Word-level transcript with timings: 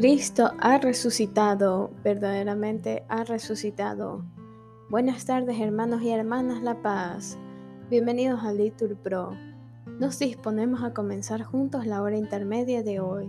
Cristo 0.00 0.52
ha 0.60 0.78
resucitado, 0.78 1.90
verdaderamente 2.04 3.02
ha 3.08 3.24
resucitado. 3.24 4.24
Buenas 4.88 5.24
tardes 5.24 5.58
hermanos 5.58 6.02
y 6.02 6.10
hermanas 6.10 6.62
La 6.62 6.80
Paz. 6.82 7.36
Bienvenidos 7.90 8.44
a 8.44 8.52
Litur 8.52 8.94
Pro. 8.94 9.32
Nos 9.98 10.20
disponemos 10.20 10.84
a 10.84 10.94
comenzar 10.94 11.42
juntos 11.42 11.84
la 11.84 12.00
hora 12.00 12.16
intermedia 12.16 12.84
de 12.84 13.00
hoy, 13.00 13.28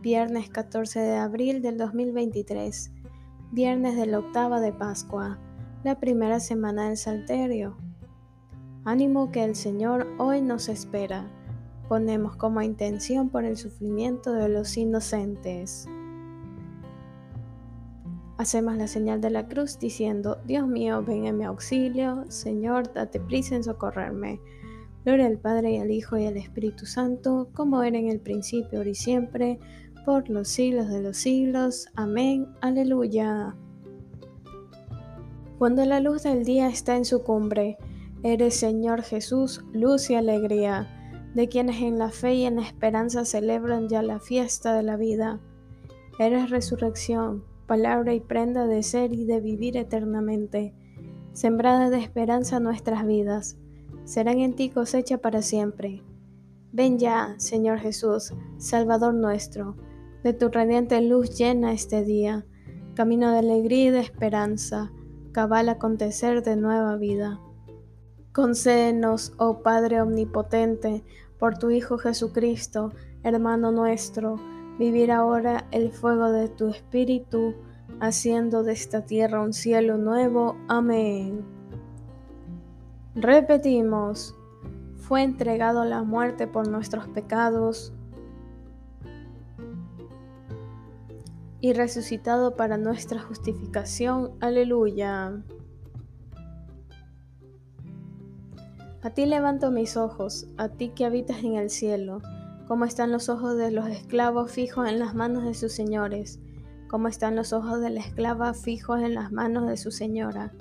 viernes 0.00 0.48
14 0.48 1.00
de 1.00 1.16
abril 1.16 1.60
del 1.60 1.76
2023, 1.76 2.92
viernes 3.50 3.96
de 3.96 4.06
la 4.06 4.20
octava 4.20 4.60
de 4.60 4.72
Pascua, 4.72 5.40
la 5.82 5.98
primera 5.98 6.38
semana 6.38 6.86
del 6.86 6.98
Salterio. 6.98 7.76
Ánimo 8.84 9.32
que 9.32 9.42
el 9.42 9.56
Señor 9.56 10.06
hoy 10.18 10.40
nos 10.40 10.68
espera 10.68 11.26
ponemos 11.88 12.36
como 12.36 12.62
intención 12.62 13.28
por 13.28 13.44
el 13.44 13.56
sufrimiento 13.56 14.32
de 14.32 14.48
los 14.48 14.76
inocentes. 14.76 15.88
Hacemos 18.38 18.76
la 18.76 18.86
señal 18.86 19.20
de 19.20 19.30
la 19.30 19.48
cruz 19.48 19.78
diciendo, 19.78 20.38
Dios 20.44 20.68
mío, 20.68 21.02
ven 21.02 21.24
en 21.26 21.38
mi 21.38 21.44
auxilio, 21.44 22.24
Señor, 22.28 22.92
date 22.92 23.18
prisa 23.18 23.56
en 23.56 23.64
socorrerme. 23.64 24.40
Gloria 25.04 25.26
al 25.26 25.38
Padre 25.38 25.72
y 25.72 25.78
al 25.78 25.90
Hijo 25.90 26.18
y 26.18 26.26
al 26.26 26.36
Espíritu 26.36 26.84
Santo, 26.84 27.48
como 27.54 27.82
era 27.82 27.96
en 27.96 28.08
el 28.08 28.20
principio, 28.20 28.82
y 28.84 28.94
siempre, 28.94 29.58
por 30.04 30.28
los 30.28 30.48
siglos 30.48 30.88
de 30.88 31.00
los 31.00 31.16
siglos. 31.16 31.88
Amén. 31.94 32.46
Aleluya. 32.60 33.56
Cuando 35.58 35.84
la 35.86 36.00
luz 36.00 36.24
del 36.24 36.44
día 36.44 36.68
está 36.68 36.96
en 36.96 37.06
su 37.06 37.22
cumbre, 37.22 37.78
eres 38.22 38.56
Señor 38.56 39.02
Jesús, 39.02 39.64
luz 39.72 40.10
y 40.10 40.14
alegría 40.14 40.92
de 41.34 41.48
quienes 41.48 41.80
en 41.82 41.98
la 41.98 42.10
fe 42.10 42.34
y 42.34 42.44
en 42.44 42.56
la 42.56 42.62
esperanza 42.62 43.24
celebran 43.24 43.88
ya 43.88 44.02
la 44.02 44.20
fiesta 44.20 44.74
de 44.74 44.82
la 44.82 44.96
vida. 44.96 45.40
Eres 46.18 46.50
resurrección, 46.50 47.44
palabra 47.66 48.14
y 48.14 48.20
prenda 48.20 48.66
de 48.66 48.82
ser 48.82 49.12
y 49.12 49.24
de 49.24 49.40
vivir 49.40 49.76
eternamente. 49.76 50.74
Sembrada 51.32 51.90
de 51.90 51.98
esperanza 51.98 52.60
nuestras 52.60 53.06
vidas, 53.06 53.58
serán 54.04 54.38
en 54.38 54.54
ti 54.54 54.70
cosecha 54.70 55.18
para 55.18 55.42
siempre. 55.42 56.02
Ven 56.72 56.98
ya, 56.98 57.34
Señor 57.38 57.78
Jesús, 57.78 58.32
Salvador 58.58 59.14
nuestro, 59.14 59.76
de 60.22 60.32
tu 60.32 60.48
radiante 60.48 61.00
luz 61.00 61.36
llena 61.36 61.72
este 61.72 62.04
día, 62.04 62.46
camino 62.94 63.30
de 63.32 63.38
alegría 63.38 63.84
y 63.86 63.90
de 63.90 64.00
esperanza, 64.00 64.92
cabal 65.32 65.68
acontecer 65.68 66.42
de 66.42 66.56
nueva 66.56 66.96
vida. 66.96 67.40
Concédenos, 68.32 69.34
oh 69.38 69.62
Padre 69.62 70.00
Omnipotente, 70.00 71.04
por 71.38 71.58
tu 71.58 71.70
Hijo 71.70 71.98
Jesucristo, 71.98 72.92
hermano 73.22 73.72
nuestro, 73.72 74.36
vivir 74.78 75.10
ahora 75.12 75.66
el 75.70 75.92
fuego 75.92 76.30
de 76.30 76.48
tu 76.48 76.68
Espíritu, 76.68 77.54
haciendo 78.00 78.62
de 78.62 78.72
esta 78.72 79.06
tierra 79.06 79.40
un 79.40 79.52
cielo 79.52 79.96
nuevo. 79.96 80.56
Amén. 80.68 81.44
Repetimos, 83.14 84.34
fue 84.96 85.22
entregado 85.22 85.80
a 85.80 85.86
la 85.86 86.02
muerte 86.02 86.46
por 86.46 86.68
nuestros 86.68 87.08
pecados 87.08 87.92
y 91.60 91.72
resucitado 91.72 92.56
para 92.56 92.76
nuestra 92.76 93.20
justificación. 93.20 94.32
Aleluya. 94.40 95.42
A 99.02 99.10
ti 99.10 99.24
levanto 99.24 99.70
mis 99.70 99.96
ojos, 99.96 100.48
a 100.56 100.68
ti 100.68 100.88
que 100.88 101.04
habitas 101.04 101.42
en 101.44 101.54
el 101.54 101.70
cielo, 101.70 102.20
como 102.66 102.84
están 102.84 103.12
los 103.12 103.28
ojos 103.28 103.56
de 103.56 103.70
los 103.70 103.88
esclavos 103.88 104.50
fijos 104.50 104.88
en 104.88 104.98
las 104.98 105.14
manos 105.14 105.44
de 105.44 105.54
sus 105.54 105.72
señores, 105.72 106.40
como 106.88 107.08
están 107.08 107.36
los 107.36 107.52
ojos 107.52 107.80
de 107.80 107.90
la 107.90 108.00
esclava 108.00 108.54
fijos 108.54 109.00
en 109.00 109.14
las 109.14 109.32
manos 109.32 109.68
de 109.68 109.76
su 109.76 109.90
señora. 109.90 110.52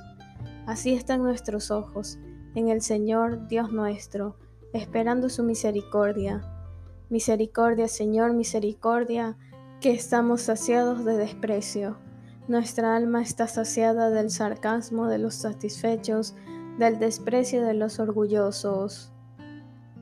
Así 0.65 0.93
están 0.93 1.23
nuestros 1.23 1.71
ojos 1.71 2.19
en 2.55 2.69
el 2.69 2.81
Señor 2.81 3.47
Dios 3.47 3.71
nuestro, 3.71 4.37
esperando 4.73 5.29
su 5.29 5.43
misericordia. 5.43 6.43
Misericordia, 7.09 7.87
Señor, 7.87 8.33
misericordia, 8.33 9.37
que 9.79 9.91
estamos 9.91 10.41
saciados 10.41 11.05
de 11.05 11.17
desprecio. 11.17 11.97
Nuestra 12.47 12.95
alma 12.95 13.21
está 13.21 13.47
saciada 13.47 14.09
del 14.09 14.29
sarcasmo 14.29 15.07
de 15.07 15.19
los 15.19 15.35
satisfechos, 15.35 16.35
del 16.79 16.99
desprecio 16.99 17.63
de 17.63 17.73
los 17.73 17.99
orgullosos. 17.99 19.11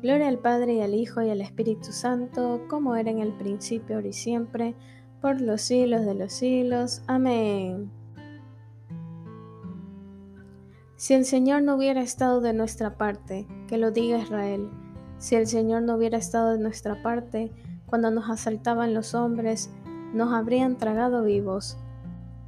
Gloria 0.04 0.28
al 0.28 0.40
Padre 0.40 0.74
y 0.74 0.82
al 0.82 0.96
Hijo 0.96 1.22
y 1.22 1.30
al 1.30 1.40
Espíritu 1.40 1.94
Santo, 1.94 2.66
como 2.68 2.98
era 2.98 3.10
en 3.10 3.20
el 3.20 3.32
principio, 3.32 3.96
ahora 3.96 4.10
y 4.10 4.12
siempre, 4.12 4.76
por 5.22 5.40
los 5.40 5.62
siglos 5.62 6.06
de 6.06 6.14
los 6.14 6.34
siglos. 6.34 7.02
Amén. 7.08 7.90
Si 10.98 11.14
el 11.14 11.24
Señor 11.24 11.64
no 11.64 11.78
hubiera 11.78 12.02
estado 12.02 12.42
de 12.42 12.52
nuestra 12.52 12.98
parte, 12.98 13.48
que 13.70 13.78
lo 13.78 13.92
diga 13.92 14.18
Israel, 14.18 14.70
si 15.20 15.36
el 15.36 15.48
Señor 15.48 15.84
no 15.84 15.96
hubiera 15.96 16.18
estado 16.18 16.52
de 16.52 16.60
nuestra 16.60 17.02
parte, 17.02 17.54
cuando 17.86 18.12
nos 18.12 18.30
asaltaban 18.30 18.94
los 18.94 19.16
hombres, 19.16 19.72
nos 20.14 20.34
habrían 20.34 20.78
tragado 20.78 21.24
vivos. 21.24 21.78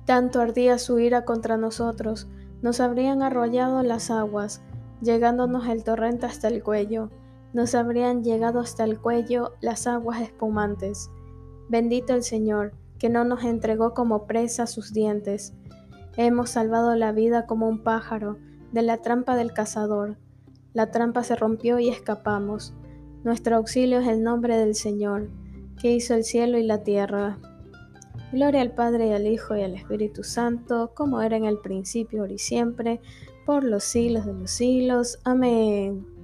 Tanto 0.03 0.41
ardía 0.41 0.77
su 0.77 0.99
ira 0.99 1.23
contra 1.23 1.55
nosotros, 1.55 2.27
nos 2.61 2.81
habrían 2.81 3.23
arrollado 3.23 3.81
las 3.81 4.11
aguas, 4.11 4.61
llegándonos 5.01 5.69
el 5.69 5.85
torrente 5.85 6.25
hasta 6.25 6.49
el 6.49 6.61
cuello, 6.61 7.11
nos 7.55 7.73
habrían 7.73 8.21
llegado 8.21 8.59
hasta 8.59 8.83
el 8.83 8.99
cuello 8.99 9.53
las 9.61 9.87
aguas 9.87 10.21
espumantes. 10.21 11.09
Bendito 11.69 12.13
el 12.13 12.21
Señor, 12.21 12.73
que 12.99 13.07
no 13.07 13.23
nos 13.23 13.45
entregó 13.45 13.93
como 13.93 14.27
presa 14.27 14.67
sus 14.67 14.91
dientes. 14.91 15.53
Hemos 16.17 16.49
salvado 16.49 16.93
la 16.95 17.13
vida 17.13 17.45
como 17.45 17.69
un 17.69 17.81
pájaro 17.81 18.37
de 18.73 18.81
la 18.81 18.97
trampa 18.97 19.37
del 19.37 19.53
cazador. 19.53 20.17
La 20.73 20.91
trampa 20.91 21.23
se 21.23 21.37
rompió 21.37 21.79
y 21.79 21.87
escapamos. 21.87 22.73
Nuestro 23.23 23.55
auxilio 23.55 23.99
es 23.99 24.07
el 24.09 24.21
nombre 24.21 24.57
del 24.57 24.75
Señor, 24.75 25.29
que 25.81 25.93
hizo 25.93 26.13
el 26.13 26.25
cielo 26.25 26.57
y 26.57 26.63
la 26.63 26.83
tierra. 26.83 27.39
Gloria 28.33 28.59
al 28.59 28.73
Padre 28.73 29.07
y 29.07 29.11
al 29.13 29.27
Hijo 29.27 29.55
y 29.55 29.61
al 29.61 29.75
Espíritu 29.75 30.25
Santo, 30.25 30.91
como 30.93 31.21
era 31.21 31.37
en 31.37 31.45
el 31.45 31.59
principio, 31.59 32.19
ahora 32.19 32.33
y 32.33 32.37
siempre, 32.37 32.99
por 33.45 33.63
los 33.63 33.85
siglos 33.85 34.25
de 34.25 34.33
los 34.33 34.51
siglos. 34.51 35.19
Amén. 35.23 36.14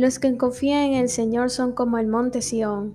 Los 0.00 0.18
que 0.18 0.34
confían 0.38 0.84
en 0.84 0.94
el 0.94 1.08
Señor 1.10 1.50
son 1.50 1.72
como 1.72 1.98
el 1.98 2.06
monte 2.06 2.40
Sión. 2.40 2.94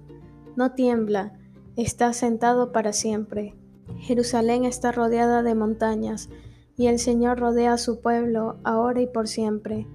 No 0.56 0.72
tiembla, 0.72 1.34
está 1.76 2.12
sentado 2.14 2.72
para 2.72 2.94
siempre. 2.94 3.54
Jerusalén 4.00 4.66
está 4.66 4.92
rodeada 4.92 5.44
de 5.44 5.54
montañas, 5.54 6.30
y 6.76 6.88
el 6.88 6.98
Señor 6.98 7.40
rodea 7.40 7.74
a 7.74 7.78
su 7.78 8.02
pueblo, 8.02 8.58
ahora 8.64 9.02
y 9.02 9.06
por 9.06 9.28
siempre. 9.28 9.88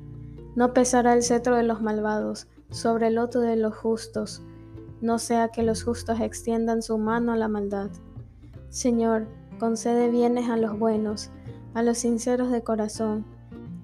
No 0.55 0.73
pesará 0.73 1.15
el 1.15 1.25
cetro 1.25 1.57
de 1.57 1.65
los 1.65 1.83
malvados 1.83 2.47
sobre 2.71 3.09
el 3.09 3.17
loto 3.17 3.41
de 3.41 3.57
los 3.57 3.75
justos 3.75 4.45
no 5.01 5.19
sea 5.19 5.49
que 5.49 5.63
los 5.63 5.83
justos 5.83 6.21
extiendan 6.21 6.83
su 6.83 6.99
mano 6.99 7.33
a 7.33 7.37
la 7.37 7.49
maldad. 7.49 7.91
Señor, 8.69 9.27
concede 9.59 10.11
bienes 10.11 10.49
a 10.51 10.57
los 10.57 10.79
buenos, 10.79 11.31
a 11.75 11.83
los 11.83 11.99
sinceros 11.99 12.53
de 12.53 12.63
corazón, 12.63 13.25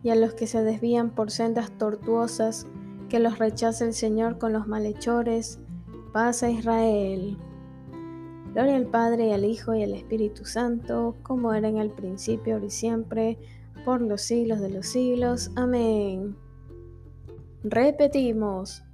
y 0.03 0.11
a 0.11 0.15
los 0.15 0.35
que 0.35 0.47
se 0.47 0.63
desvían 0.63 1.11
por 1.11 1.31
sendas 1.31 1.71
tortuosas, 1.79 2.67
que 3.09 3.21
los 3.21 3.39
rechace 3.39 3.85
el 3.85 3.95
Señor 3.95 4.39
con 4.39 4.53
los 4.53 4.67
malhechores. 4.67 5.59
Paz 6.13 6.43
a 6.43 6.51
Israel. 6.51 7.37
Gloria 8.53 8.77
al 8.77 8.87
Padre 8.87 9.29
y 9.29 9.33
al 9.33 9.45
Hijo 9.45 9.75
y 9.75 9.83
al 9.83 9.93
Espíritu 9.93 10.45
Santo, 10.45 11.17
como 11.23 11.53
era 11.53 11.69
en 11.69 11.77
el 11.77 11.91
principio, 11.91 12.55
ahora 12.55 12.67
y 12.67 12.71
siempre, 12.71 13.39
por 13.85 14.01
los 14.01 14.23
siglos 14.23 14.61
de 14.61 14.71
los 14.71 14.87
siglos. 14.87 15.51
Amén. 15.57 16.37
Repetimos 17.63 18.87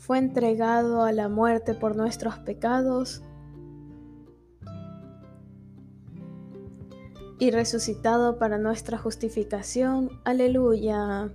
fue 0.00 0.16
entregado 0.16 1.04
a 1.04 1.12
la 1.12 1.28
muerte 1.28 1.74
por 1.74 1.94
nuestros 1.94 2.38
pecados 2.38 3.22
y 7.38 7.50
resucitado 7.50 8.38
para 8.38 8.56
nuestra 8.56 8.96
justificación. 8.96 10.10
Aleluya. 10.24 11.34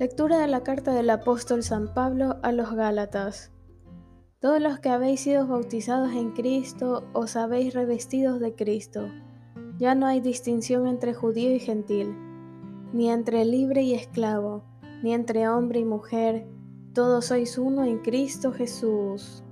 Lectura 0.00 0.38
de 0.38 0.48
la 0.48 0.62
carta 0.62 0.94
del 0.94 1.10
apóstol 1.10 1.62
San 1.62 1.94
Pablo 1.94 2.38
a 2.42 2.50
los 2.50 2.72
Gálatas. 2.74 3.52
Todos 4.40 4.58
los 4.58 4.80
que 4.80 4.88
habéis 4.88 5.20
sido 5.20 5.46
bautizados 5.46 6.12
en 6.14 6.32
Cristo 6.32 7.04
os 7.12 7.36
habéis 7.36 7.74
revestidos 7.74 8.40
de 8.40 8.54
Cristo. 8.54 9.08
Ya 9.78 9.94
no 9.94 10.06
hay 10.06 10.22
distinción 10.22 10.86
entre 10.86 11.12
judío 11.14 11.54
y 11.54 11.60
gentil 11.60 12.16
ni 12.92 13.10
entre 13.10 13.44
libre 13.44 13.82
y 13.82 13.94
esclavo, 13.94 14.64
ni 15.02 15.12
entre 15.12 15.48
hombre 15.48 15.80
y 15.80 15.84
mujer, 15.84 16.46
todos 16.94 17.26
sois 17.26 17.58
uno 17.58 17.84
en 17.84 17.98
Cristo 17.98 18.52
Jesús. 18.52 19.44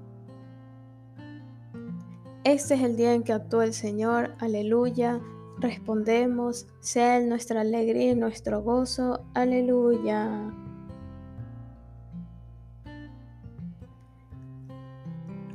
Este 2.45 2.75
es 2.75 2.81
el 2.81 2.97
día 2.97 3.13
en 3.13 3.23
que 3.23 3.33
actuó 3.33 3.63
el 3.63 3.75
Señor, 3.75 4.35
aleluya 4.39 5.21
respondemos, 5.61 6.67
sea 6.81 7.17
Él 7.19 7.29
nuestra 7.29 7.61
alegría 7.61 8.13
y 8.13 8.15
nuestro 8.15 8.63
gozo. 8.63 9.25
Aleluya. 9.35 10.53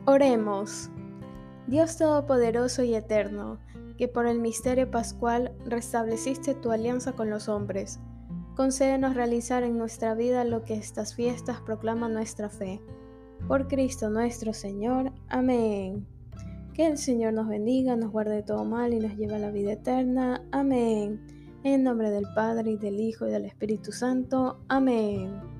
Oremos. 0.05 0.89
Dios 1.67 1.97
Todopoderoso 1.97 2.83
y 2.83 2.93
Eterno, 2.93 3.57
que 3.97 4.09
por 4.09 4.25
el 4.25 4.39
misterio 4.39 4.91
pascual 4.91 5.53
restableciste 5.65 6.55
tu 6.55 6.71
alianza 6.71 7.13
con 7.13 7.29
los 7.29 7.47
hombres, 7.47 7.99
concédenos 8.55 9.15
realizar 9.15 9.63
en 9.63 9.77
nuestra 9.77 10.13
vida 10.13 10.43
lo 10.43 10.65
que 10.65 10.75
estas 10.75 11.15
fiestas 11.15 11.61
proclaman 11.61 12.13
nuestra 12.13 12.49
fe. 12.49 12.81
Por 13.47 13.67
Cristo 13.67 14.09
nuestro 14.09 14.53
Señor. 14.53 15.13
Amén. 15.29 16.05
Que 16.73 16.87
el 16.87 16.97
Señor 16.97 17.33
nos 17.33 17.47
bendiga, 17.47 17.95
nos 17.95 18.11
guarde 18.11 18.35
de 18.35 18.43
todo 18.43 18.65
mal 18.65 18.93
y 18.93 18.99
nos 18.99 19.15
lleve 19.15 19.35
a 19.35 19.39
la 19.39 19.51
vida 19.51 19.73
eterna. 19.73 20.43
Amén. 20.51 21.21
En 21.63 21.83
nombre 21.83 22.09
del 22.09 22.25
Padre 22.35 22.71
y 22.71 22.77
del 22.77 22.99
Hijo 22.99 23.27
y 23.27 23.31
del 23.31 23.45
Espíritu 23.45 23.91
Santo. 23.91 24.59
Amén. 24.67 25.52